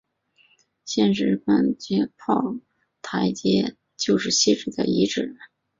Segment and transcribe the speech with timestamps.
[0.83, 2.55] 现时官涌街和炮
[3.03, 5.37] 台街就是昔日的遗址。